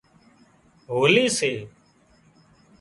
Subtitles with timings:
[0.89, 1.51] هولِي سي